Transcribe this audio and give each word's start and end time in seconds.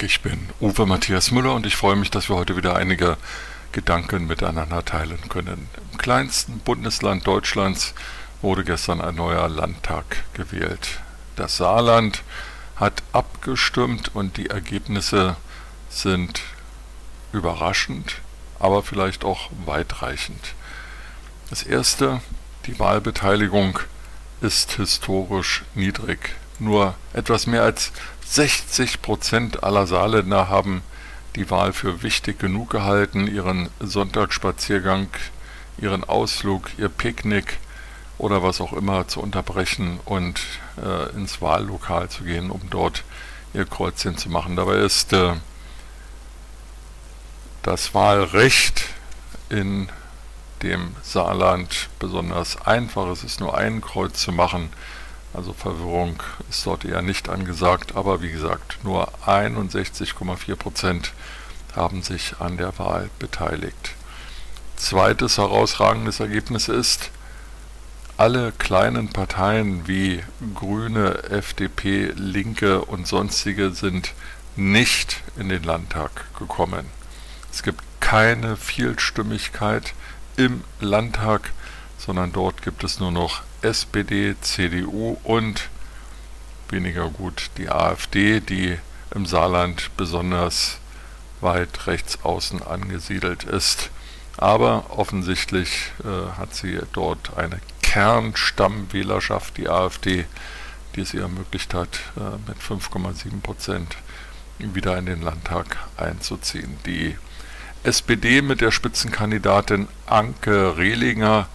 Ich 0.00 0.20
bin 0.20 0.48
Uwe 0.60 0.86
Matthias 0.86 1.32
Müller 1.32 1.54
und 1.54 1.66
ich 1.66 1.74
freue 1.74 1.96
mich, 1.96 2.08
dass 2.10 2.28
wir 2.28 2.36
heute 2.36 2.56
wieder 2.56 2.76
einige 2.76 3.16
Gedanken 3.72 4.28
miteinander 4.28 4.84
teilen 4.84 5.18
können. 5.28 5.68
Im 5.92 5.98
kleinsten 5.98 6.60
Bundesland 6.60 7.26
Deutschlands 7.26 7.94
wurde 8.40 8.62
gestern 8.62 9.00
ein 9.00 9.16
neuer 9.16 9.48
Landtag 9.48 10.04
gewählt. 10.34 11.00
Das 11.34 11.56
Saarland 11.56 12.22
hat 12.76 13.02
abgestimmt 13.12 14.14
und 14.14 14.36
die 14.36 14.50
Ergebnisse 14.50 15.36
sind 15.90 16.42
überraschend, 17.32 18.20
aber 18.60 18.84
vielleicht 18.84 19.24
auch 19.24 19.50
weitreichend. 19.66 20.54
Das 21.50 21.64
erste, 21.64 22.20
die 22.66 22.78
Wahlbeteiligung 22.78 23.80
ist 24.42 24.74
historisch 24.74 25.64
niedrig. 25.74 26.36
Nur 26.60 26.94
etwas 27.12 27.48
mehr 27.48 27.64
als 27.64 27.90
60 28.30 29.00
Prozent 29.00 29.62
aller 29.62 29.86
Saarländer 29.86 30.48
haben 30.48 30.82
die 31.34 31.50
Wahl 31.50 31.72
für 31.72 32.02
wichtig 32.02 32.38
genug 32.38 32.70
gehalten, 32.70 33.26
ihren 33.26 33.70
Sonntagsspaziergang, 33.80 35.08
ihren 35.78 36.04
Ausflug, 36.04 36.70
ihr 36.78 36.90
Picknick 36.90 37.58
oder 38.18 38.42
was 38.42 38.60
auch 38.60 38.72
immer 38.74 39.08
zu 39.08 39.20
unterbrechen 39.20 39.98
und 40.04 40.40
äh, 40.76 41.10
ins 41.16 41.40
Wahllokal 41.40 42.10
zu 42.10 42.24
gehen, 42.24 42.50
um 42.50 42.60
dort 42.68 43.04
ihr 43.54 43.64
Kreuzchen 43.64 44.18
zu 44.18 44.28
machen. 44.28 44.56
Dabei 44.56 44.76
ist 44.76 45.12
äh, 45.14 45.34
das 47.62 47.94
Wahlrecht 47.94 48.84
in 49.48 49.88
dem 50.62 50.94
Saarland 51.02 51.88
besonders 51.98 52.60
einfach. 52.66 53.06
Es 53.08 53.24
ist 53.24 53.40
nur 53.40 53.56
ein 53.56 53.80
Kreuz 53.80 54.20
zu 54.20 54.32
machen. 54.32 54.70
Also 55.34 55.52
Verwirrung 55.52 56.22
ist 56.48 56.64
dort 56.66 56.84
eher 56.84 57.02
nicht 57.02 57.28
angesagt, 57.28 57.96
aber 57.96 58.22
wie 58.22 58.30
gesagt, 58.30 58.78
nur 58.82 59.12
61,4 59.26 60.56
Prozent 60.56 61.12
haben 61.76 62.02
sich 62.02 62.36
an 62.40 62.56
der 62.56 62.78
Wahl 62.78 63.10
beteiligt. 63.18 63.94
Zweites 64.76 65.38
herausragendes 65.38 66.20
Ergebnis 66.20 66.68
ist, 66.68 67.10
alle 68.16 68.52
kleinen 68.52 69.10
Parteien 69.10 69.86
wie 69.86 70.24
Grüne, 70.54 71.22
FDP, 71.30 72.12
Linke 72.16 72.84
und 72.84 73.06
sonstige 73.06 73.70
sind 73.70 74.12
nicht 74.56 75.22
in 75.36 75.48
den 75.48 75.62
Landtag 75.62 76.10
gekommen. 76.36 76.86
Es 77.52 77.62
gibt 77.62 77.80
keine 78.00 78.56
Vielstimmigkeit 78.56 79.94
im 80.36 80.64
Landtag, 80.80 81.52
sondern 81.98 82.32
dort 82.32 82.62
gibt 82.62 82.84
es 82.84 83.00
nur 83.00 83.10
noch 83.10 83.42
SPD, 83.60 84.36
CDU 84.40 85.18
und 85.24 85.68
weniger 86.70 87.08
gut 87.10 87.50
die 87.58 87.68
AfD, 87.68 88.40
die 88.40 88.78
im 89.14 89.26
Saarland 89.26 89.90
besonders 89.96 90.78
weit 91.40 91.86
rechts 91.86 92.24
außen 92.24 92.62
angesiedelt 92.62 93.44
ist. 93.44 93.90
Aber 94.36 94.86
offensichtlich 94.90 95.92
äh, 96.04 96.38
hat 96.38 96.54
sie 96.54 96.78
dort 96.92 97.36
eine 97.36 97.60
Kernstammwählerschaft, 97.82 99.56
die 99.56 99.68
AfD, 99.68 100.26
die 100.94 101.00
es 101.00 101.14
ihr 101.14 101.22
ermöglicht 101.22 101.74
hat, 101.74 102.00
äh, 102.16 102.38
mit 102.48 102.58
5,7 102.58 103.40
Prozent 103.42 103.96
wieder 104.58 104.96
in 104.98 105.06
den 105.06 105.22
Landtag 105.22 105.76
einzuziehen. 105.96 106.78
Die 106.86 107.16
SPD 107.82 108.42
mit 108.42 108.60
der 108.60 108.70
Spitzenkandidatin 108.70 109.88
Anke 110.06 110.76
Rehlinger 110.76 111.48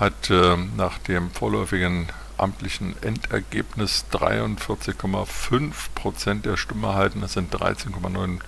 hat 0.00 0.30
äh, 0.30 0.56
nach 0.76 0.98
dem 0.98 1.30
vorläufigen 1.30 2.08
amtlichen 2.38 3.00
Endergebnis 3.02 4.06
43,5 4.12 5.72
Prozent 5.94 6.46
der 6.46 6.56
Stimme 6.56 6.88
erhalten. 6.88 7.20
Das 7.20 7.34
sind 7.34 7.54
13,9 7.54 8.38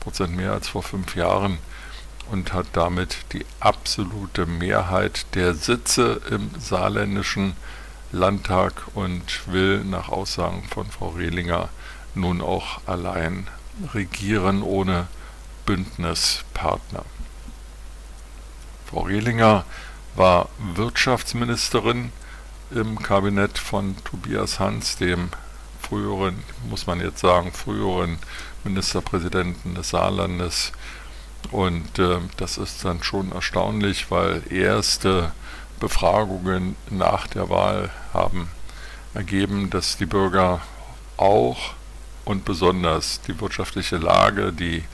Prozent 0.00 0.34
mehr 0.34 0.52
als 0.52 0.68
vor 0.68 0.82
fünf 0.82 1.14
Jahren 1.14 1.58
und 2.30 2.54
hat 2.54 2.66
damit 2.72 3.18
die 3.32 3.44
absolute 3.60 4.46
Mehrheit 4.46 5.26
der 5.34 5.52
Sitze 5.54 6.22
im 6.30 6.50
saarländischen 6.58 7.54
Landtag 8.10 8.84
und 8.94 9.46
will 9.46 9.84
nach 9.84 10.08
Aussagen 10.08 10.64
von 10.70 10.86
Frau 10.86 11.10
Rehlinger 11.10 11.68
nun 12.14 12.40
auch 12.40 12.80
allein 12.86 13.46
regieren 13.92 14.62
ohne 14.62 15.08
Bündnispartner. 15.66 17.04
Frau 18.86 19.00
Rehlinger 19.00 19.64
war 20.16 20.48
Wirtschaftsministerin 20.74 22.12
im 22.70 23.00
Kabinett 23.02 23.58
von 23.58 23.96
Tobias 24.04 24.58
Hans, 24.58 24.96
dem 24.96 25.30
früheren, 25.80 26.42
muss 26.68 26.86
man 26.86 27.00
jetzt 27.00 27.20
sagen, 27.20 27.52
früheren 27.52 28.18
Ministerpräsidenten 28.64 29.74
des 29.74 29.90
Saarlandes. 29.90 30.72
Und 31.50 31.98
äh, 31.98 32.18
das 32.36 32.58
ist 32.58 32.84
dann 32.84 33.02
schon 33.02 33.32
erstaunlich, 33.32 34.10
weil 34.10 34.42
erste 34.50 35.32
Befragungen 35.78 36.76
nach 36.90 37.26
der 37.26 37.50
Wahl 37.50 37.90
haben 38.12 38.48
ergeben, 39.12 39.70
dass 39.70 39.96
die 39.96 40.06
Bürger 40.06 40.60
auch 41.16 41.74
und 42.24 42.44
besonders 42.44 43.20
die 43.20 43.38
wirtschaftliche 43.40 43.98
Lage, 43.98 44.52
die 44.52 44.84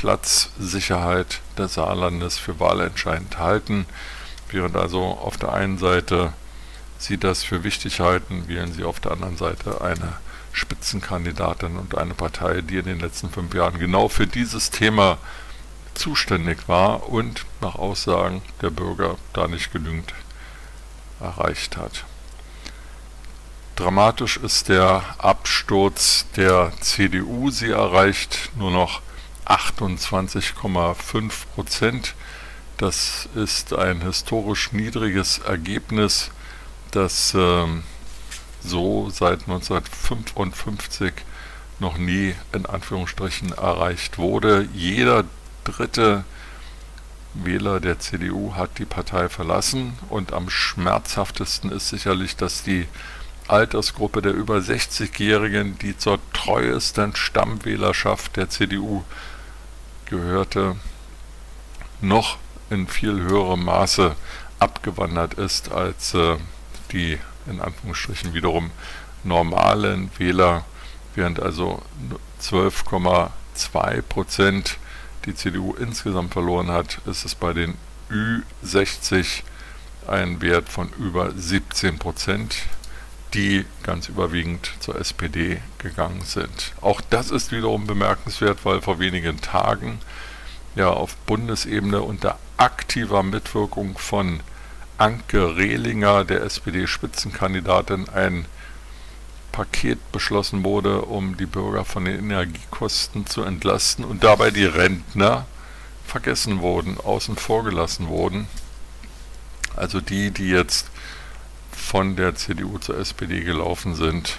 Arbeitsplatzsicherheit 0.00 1.40
des 1.58 1.74
Saarlandes 1.74 2.38
für 2.38 2.58
wahlentscheidend 2.58 3.38
halten. 3.38 3.86
Während 4.50 4.76
also 4.76 5.02
auf 5.02 5.36
der 5.36 5.52
einen 5.52 5.78
Seite 5.78 6.32
Sie 6.98 7.18
das 7.18 7.42
für 7.42 7.64
wichtig 7.64 8.00
halten, 8.00 8.48
wählen 8.48 8.72
Sie 8.72 8.84
auf 8.84 9.00
der 9.00 9.12
anderen 9.12 9.36
Seite 9.36 9.80
eine 9.80 10.14
Spitzenkandidatin 10.52 11.76
und 11.76 11.96
eine 11.96 12.14
Partei, 12.14 12.60
die 12.60 12.78
in 12.78 12.86
den 12.86 13.00
letzten 13.00 13.30
fünf 13.30 13.54
Jahren 13.54 13.78
genau 13.78 14.08
für 14.08 14.26
dieses 14.26 14.70
Thema 14.70 15.18
zuständig 15.94 16.68
war 16.68 17.08
und 17.08 17.46
nach 17.60 17.76
Aussagen 17.76 18.42
der 18.60 18.70
Bürger 18.70 19.16
da 19.32 19.48
nicht 19.48 19.72
genügend 19.72 20.12
erreicht 21.20 21.76
hat. 21.76 22.04
Dramatisch 23.76 24.36
ist 24.36 24.68
der 24.68 25.02
Absturz 25.18 26.26
der 26.36 26.72
CDU. 26.80 27.50
Sie 27.50 27.70
erreicht 27.70 28.50
nur 28.56 28.70
noch 28.70 29.00
28,5 29.50 31.32
Prozent. 31.54 32.14
Das 32.76 33.28
ist 33.34 33.74
ein 33.74 34.00
historisch 34.00 34.72
niedriges 34.72 35.38
Ergebnis, 35.38 36.30
das 36.92 37.34
äh, 37.34 37.66
so 38.62 39.10
seit 39.10 39.40
1955 39.42 41.12
noch 41.80 41.98
nie 41.98 42.34
in 42.52 42.66
Anführungsstrichen 42.66 43.52
erreicht 43.52 44.18
wurde. 44.18 44.68
Jeder 44.72 45.24
dritte 45.64 46.24
Wähler 47.34 47.80
der 47.80 47.98
CDU 47.98 48.54
hat 48.54 48.78
die 48.78 48.84
Partei 48.84 49.28
verlassen 49.28 49.98
und 50.08 50.32
am 50.32 50.48
schmerzhaftesten 50.48 51.70
ist 51.72 51.88
sicherlich, 51.88 52.36
dass 52.36 52.62
die 52.62 52.86
Altersgruppe 53.48 54.22
der 54.22 54.32
über 54.32 54.58
60-Jährigen, 54.58 55.76
die 55.78 55.96
zur 55.96 56.20
treuesten 56.32 57.16
Stammwählerschaft 57.16 58.36
der 58.36 58.48
CDU 58.48 59.04
gehörte, 60.10 60.76
noch 62.00 62.38
in 62.68 62.86
viel 62.86 63.20
höherem 63.20 63.64
Maße 63.64 64.14
abgewandert 64.58 65.34
ist 65.34 65.72
als 65.72 66.14
äh, 66.14 66.36
die 66.92 67.18
in 67.46 67.60
Anführungsstrichen 67.60 68.34
wiederum 68.34 68.70
normalen 69.24 70.10
Wähler, 70.18 70.64
während 71.14 71.40
also 71.40 71.82
12,2 72.42 74.02
Prozent 74.02 74.78
die 75.24 75.34
CDU 75.34 75.74
insgesamt 75.74 76.32
verloren 76.32 76.70
hat, 76.70 77.00
ist 77.06 77.24
es 77.24 77.34
bei 77.34 77.52
den 77.52 77.74
Ü60 78.10 79.42
ein 80.06 80.40
Wert 80.40 80.68
von 80.68 80.88
über 80.98 81.32
17 81.32 81.98
Prozent 81.98 82.56
die 83.34 83.64
ganz 83.82 84.08
überwiegend 84.08 84.72
zur 84.80 84.96
SPD 84.96 85.60
gegangen 85.78 86.22
sind. 86.22 86.72
Auch 86.80 87.00
das 87.00 87.30
ist 87.30 87.52
wiederum 87.52 87.86
bemerkenswert, 87.86 88.64
weil 88.64 88.80
vor 88.80 88.98
wenigen 88.98 89.40
Tagen 89.40 90.00
ja 90.74 90.90
auf 90.90 91.16
Bundesebene 91.16 92.02
unter 92.02 92.38
aktiver 92.56 93.22
Mitwirkung 93.22 93.98
von 93.98 94.40
Anke 94.98 95.56
Rehlinger, 95.56 96.24
der 96.24 96.42
SPD-Spitzenkandidatin, 96.42 98.08
ein 98.08 98.44
Paket 99.52 100.12
beschlossen 100.12 100.62
wurde, 100.64 101.02
um 101.02 101.36
die 101.36 101.46
Bürger 101.46 101.84
von 101.84 102.04
den 102.04 102.18
Energiekosten 102.18 103.26
zu 103.26 103.42
entlasten 103.42 104.04
und 104.04 104.22
dabei 104.22 104.50
die 104.50 104.64
Rentner 104.64 105.46
vergessen 106.06 106.60
wurden, 106.60 106.98
außen 106.98 107.36
vor 107.36 107.64
gelassen 107.64 108.08
wurden. 108.08 108.46
Also 109.76 110.00
die, 110.00 110.30
die 110.30 110.48
jetzt 110.50 110.90
von 111.90 112.14
der 112.14 112.36
CDU 112.36 112.78
zur 112.78 113.00
SPD 113.00 113.40
gelaufen 113.40 113.96
sind, 113.96 114.36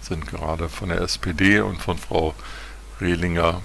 sind 0.00 0.26
gerade 0.26 0.70
von 0.70 0.88
der 0.88 1.02
SPD 1.02 1.60
und 1.60 1.82
von 1.82 1.98
Frau 1.98 2.34
Rehlinger 2.98 3.60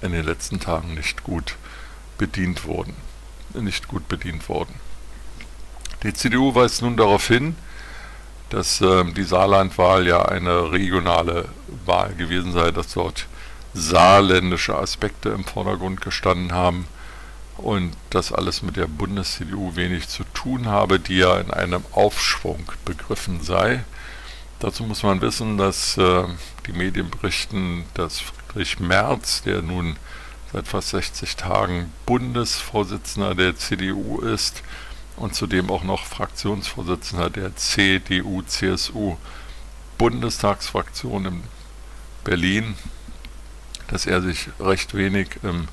in 0.00 0.12
den 0.12 0.24
letzten 0.24 0.60
Tagen 0.60 0.94
nicht 0.94 1.24
gut 1.24 1.56
bedient 2.18 2.66
worden. 2.66 2.94
Nicht 3.52 3.88
gut 3.88 4.06
bedient 4.06 4.48
worden. 4.48 4.72
Die 6.04 6.14
CDU 6.14 6.54
weist 6.54 6.82
nun 6.82 6.96
darauf 6.96 7.26
hin, 7.26 7.56
dass 8.50 8.80
äh, 8.80 9.02
die 9.12 9.24
Saarlandwahl 9.24 10.06
ja 10.06 10.22
eine 10.22 10.70
regionale 10.70 11.48
Wahl 11.84 12.14
gewesen 12.14 12.52
sei, 12.52 12.70
dass 12.70 12.92
dort 12.92 13.26
saarländische 13.74 14.78
Aspekte 14.78 15.30
im 15.30 15.42
Vordergrund 15.42 16.00
gestanden 16.00 16.52
haben 16.52 16.86
und 17.58 17.92
das 18.10 18.32
alles 18.32 18.62
mit 18.62 18.76
der 18.76 18.86
Bundes-CDU 18.86 19.76
wenig 19.76 20.08
zu 20.08 20.24
tun 20.32 20.66
habe, 20.66 20.98
die 20.98 21.18
ja 21.18 21.38
in 21.38 21.50
einem 21.50 21.84
Aufschwung 21.92 22.64
begriffen 22.84 23.42
sei. 23.42 23.84
Dazu 24.60 24.84
muss 24.84 25.02
man 25.02 25.20
wissen, 25.20 25.58
dass 25.58 25.98
äh, 25.98 26.24
die 26.66 26.72
Medien 26.72 27.10
berichten, 27.10 27.84
dass 27.94 28.20
Friedrich 28.20 28.80
Merz, 28.80 29.42
der 29.42 29.62
nun 29.62 29.96
seit 30.52 30.66
fast 30.66 30.90
60 30.90 31.36
Tagen 31.36 31.92
Bundesvorsitzender 32.06 33.34
der 33.34 33.56
CDU 33.56 34.20
ist 34.20 34.62
und 35.16 35.34
zudem 35.34 35.70
auch 35.70 35.84
noch 35.84 36.06
Fraktionsvorsitzender 36.06 37.28
der 37.28 37.54
CDU-CSU 37.54 39.16
Bundestagsfraktion 39.98 41.26
in 41.26 41.42
Berlin, 42.24 42.76
dass 43.88 44.06
er 44.06 44.22
sich 44.22 44.48
recht 44.60 44.94
wenig 44.94 45.28
im 45.42 45.66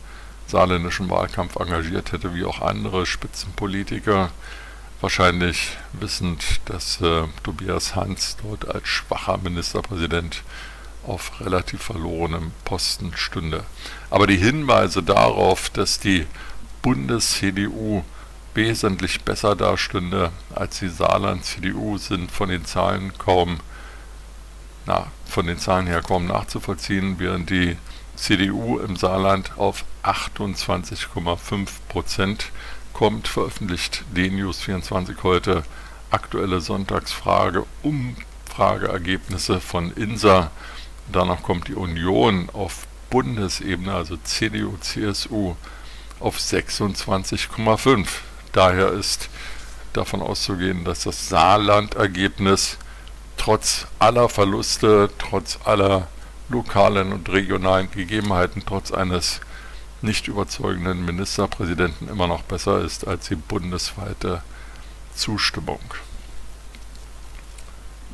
saarländischen 0.48 1.10
Wahlkampf 1.10 1.56
engagiert 1.56 2.12
hätte, 2.12 2.34
wie 2.36 2.46
auch 2.46 2.62
andere 2.62 3.06
Spitzenpolitiker, 3.06 4.32
wahrscheinlich 5.02 5.78
wissend, 5.94 6.62
dass 6.66 7.02
äh, 7.02 7.24
Tobias 7.44 7.96
Hans 7.96 8.38
dort 8.42 8.68
als 8.68 8.88
schwacher 8.88 9.38
Ministerpräsident 9.38 10.44
auf 11.06 11.40
relativ 11.42 11.84
verlorenem 11.84 12.52
Posten 12.64 13.12
stünde. 13.16 13.64
Aber 14.10 14.28
die 14.28 14.38
Hinweise 14.38 15.04
darauf, 15.04 15.70
dass 15.70 16.00
die 16.00 16.26
Bundes-CDU 16.82 18.04
wesentlich 18.54 19.22
besser 19.24 19.56
dastünde 19.56 20.32
als 20.54 20.80
die 20.80 20.90
Saarland-CDU, 20.90 21.98
sind 21.98 22.32
von 22.32 22.50
den 22.50 22.66
Zahlen 22.66 23.14
kaum, 23.18 23.60
na, 24.86 25.08
von 25.28 25.46
den 25.46 25.60
Zahlen 25.60 25.88
her 25.88 26.02
kaum 26.02 26.28
nachzuvollziehen, 26.28 27.16
während 27.20 27.50
die 27.50 27.78
CDU 28.16 28.80
im 28.80 28.96
Saarland 28.96 29.58
auf 29.58 29.86
28,5 30.04 31.68
Prozent 31.90 32.52
kommt, 32.94 33.28
veröffentlicht 33.28 34.04
DNews24 34.16 35.24
heute. 35.24 35.64
Aktuelle 36.12 36.62
Sonntagsfrage 36.62 37.66
Umfrageergebnisse 37.84 39.60
von 39.60 39.92
INSA. 39.92 40.52
Danach 41.12 41.44
kommt 41.44 41.68
die 41.68 41.76
Union 41.76 42.50
auf 42.54 42.88
Bundesebene, 43.10 43.94
also 43.94 44.18
CDU, 44.18 44.78
CSU, 44.80 45.56
auf 46.20 46.38
26,5. 46.38 48.08
Daher 48.54 48.92
ist 48.92 49.30
davon 49.94 50.22
auszugehen, 50.22 50.86
dass 50.86 51.04
das 51.04 51.30
Saarland-Ergebnis 51.30 52.78
trotz 53.38 53.88
aller 54.00 54.30
Verluste, 54.30 55.10
trotz 55.18 55.60
aller 55.66 56.08
lokalen 56.50 57.12
und 57.12 57.30
regionalen 57.30 57.90
Gegebenheiten, 57.92 58.64
trotz 58.66 58.92
eines 58.92 59.42
nicht 60.02 60.28
überzeugenden 60.28 61.04
Ministerpräsidenten 61.06 62.10
immer 62.10 62.28
noch 62.28 62.44
besser 62.44 62.82
ist 62.82 63.08
als 63.08 63.28
die 63.28 63.36
bundesweite 63.36 64.44
Zustimmung. 65.16 65.80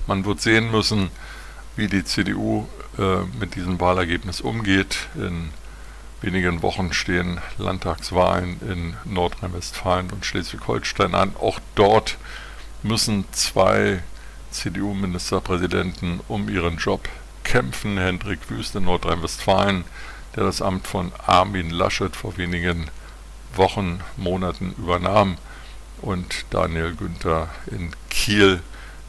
Man 0.08 0.26
wird 0.26 0.42
sehen 0.42 0.72
müssen, 0.72 1.12
wie 1.76 1.88
die 1.88 2.04
CDU 2.04 2.68
äh, 2.98 3.24
mit 3.40 3.56
diesem 3.56 3.80
Wahlergebnis 3.80 4.42
umgeht. 4.42 5.08
In 5.16 5.50
wenigen 6.22 6.62
Wochen 6.62 6.94
stehen 6.94 7.40
Landtagswahlen 7.58 8.60
in 8.62 8.96
Nordrhein-Westfalen 9.12 10.10
und 10.12 10.26
Schleswig-Holstein 10.26 11.16
an. 11.16 11.36
Auch 11.40 11.60
dort 11.76 12.18
müssen 12.84 13.26
zwei 13.32 14.04
CDU-Ministerpräsidenten 14.52 16.20
um 16.28 16.50
ihren 16.50 16.78
Job 16.78 17.08
kämpfen. 17.44 17.98
Hendrik 17.98 18.50
Wüst 18.50 18.76
in 18.76 18.86
Nordrhein-Westfalen, 18.86 19.84
der 20.36 20.44
das 20.44 20.62
Amt 20.62 20.88
von 20.88 21.12
Armin 21.26 21.70
Laschet 21.70 22.16
vor 22.16 22.38
wenigen 22.38 22.90
Wochen, 23.56 24.02
Monaten 24.18 24.74
übernahm, 24.78 25.38
und 26.02 26.46
Daniel 26.50 26.96
Günther 26.96 27.50
in 27.68 27.92
Kiel, 28.10 28.62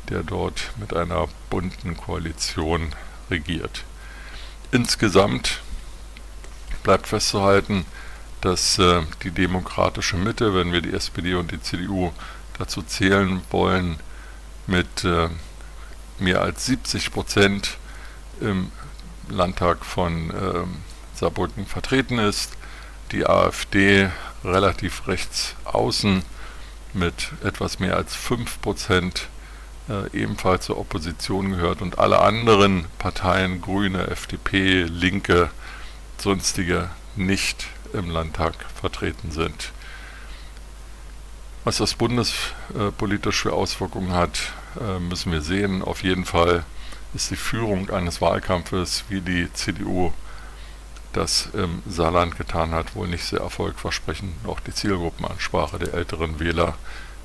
der 0.09 0.23
dort 0.23 0.73
mit 0.79 0.95
einer 0.95 1.29
bunten 1.49 1.97
Koalition 1.97 2.95
regiert. 3.31 3.85
Insgesamt 4.73 5.61
bleibt 6.83 7.07
festzuhalten, 7.07 7.85
dass 8.41 8.79
äh, 8.79 9.03
die 9.23 9.31
demokratische 9.31 10.17
Mitte, 10.17 10.55
wenn 10.55 10.73
wir 10.73 10.83
die 10.83 10.93
SPD 10.93 11.35
und 11.35 11.53
die 11.53 11.63
CDU 11.63 12.13
dazu 12.59 12.83
zählen 12.83 13.41
wollen, 13.51 13.99
mit 14.67 15.05
äh, 15.05 15.29
mehr 16.19 16.41
als 16.43 16.67
70 16.67 17.13
Prozent 17.13 17.79
im 18.43 18.71
Landtag 19.29 19.85
von 19.85 20.31
äh, 20.31 20.65
Saarbrücken 21.15 21.67
vertreten 21.67 22.19
ist. 22.19 22.53
Die 23.13 23.27
AfD 23.27 24.11
relativ 24.45 25.07
rechts 25.07 25.55
außen 25.65 26.23
mit 26.95 27.31
etwas 27.43 27.79
mehr 27.79 27.97
als 27.97 28.15
5 28.15 28.61
Prozent 28.61 29.29
äh, 29.89 30.17
ebenfalls 30.17 30.67
zur 30.67 30.79
Opposition 30.79 31.51
gehört 31.51 31.83
und 31.83 31.99
alle 31.99 32.21
anderen 32.21 32.87
Parteien, 32.99 33.61
Grüne, 33.61 34.09
FDP, 34.09 34.85
Linke, 34.85 35.51
sonstige 36.19 36.91
nicht 37.17 37.67
im 37.93 38.11
Landtag 38.11 38.55
vertreten 38.81 39.31
sind. 39.31 39.73
Was 41.65 41.77
das 41.77 41.95
bundespolitisch 41.95 43.43
für 43.43 43.53
Auswirkungen 43.53 44.13
hat, 44.13 44.53
äh, 44.81 44.99
müssen 44.99 45.31
wir 45.31 45.43
sehen. 45.43 45.83
Auf 45.83 46.03
jeden 46.03 46.25
Fall 46.25 46.65
ist 47.15 47.31
die 47.31 47.37
Führung 47.37 47.91
eines 47.91 48.21
Wahlkampfes, 48.21 49.05
wie 49.09 49.21
die 49.21 49.53
CDU 49.53 50.13
das 51.13 51.49
im 51.53 51.83
Saarland 51.87 52.39
getan 52.39 52.71
hat, 52.71 52.95
wohl 52.95 53.07
nicht 53.07 53.25
sehr 53.25 53.41
erfolgversprechend. 53.41 54.33
Auch 54.47 54.61
die 54.61 54.73
Zielgruppenansprache 54.73 55.79
der 55.79 55.95
älteren 55.95 56.41
Wähler 56.41 56.75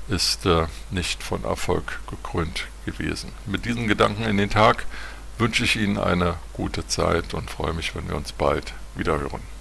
ist 0.08 0.46
äh, 0.46 0.66
nicht 0.90 1.22
von 1.22 1.44
Erfolg 1.44 2.00
gekrönt 2.08 2.66
gewesen. 2.84 3.32
Mit 3.46 3.64
diesen 3.64 3.88
Gedanken 3.88 4.24
in 4.24 4.36
den 4.36 4.50
Tag 4.50 4.86
wünsche 5.38 5.64
ich 5.64 5.76
Ihnen 5.76 5.98
eine 5.98 6.36
gute 6.52 6.86
Zeit 6.86 7.34
und 7.34 7.50
freue 7.50 7.72
mich, 7.72 7.94
wenn 7.94 8.08
wir 8.08 8.16
uns 8.16 8.32
bald 8.32 8.74
wiederhören. 8.94 9.57